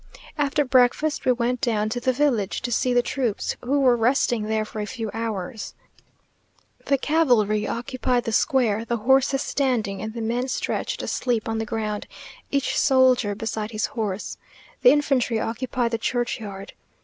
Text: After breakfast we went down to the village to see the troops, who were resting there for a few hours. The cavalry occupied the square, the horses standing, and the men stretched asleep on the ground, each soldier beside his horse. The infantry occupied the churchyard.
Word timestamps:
After 0.35 0.65
breakfast 0.65 1.25
we 1.25 1.31
went 1.31 1.61
down 1.61 1.87
to 1.89 1.99
the 1.99 2.11
village 2.11 2.63
to 2.63 2.71
see 2.71 2.91
the 2.91 3.03
troops, 3.03 3.55
who 3.63 3.79
were 3.81 3.95
resting 3.95 4.45
there 4.47 4.65
for 4.65 4.79
a 4.79 4.87
few 4.87 5.11
hours. 5.13 5.75
The 6.87 6.97
cavalry 6.97 7.67
occupied 7.67 8.23
the 8.23 8.31
square, 8.31 8.83
the 8.83 8.97
horses 8.97 9.43
standing, 9.43 10.01
and 10.01 10.15
the 10.15 10.21
men 10.21 10.47
stretched 10.47 11.03
asleep 11.03 11.47
on 11.47 11.59
the 11.59 11.67
ground, 11.69 12.07
each 12.49 12.75
soldier 12.75 13.35
beside 13.35 13.69
his 13.69 13.85
horse. 13.85 14.37
The 14.81 14.89
infantry 14.89 15.39
occupied 15.39 15.91
the 15.91 15.99
churchyard. 15.99 16.73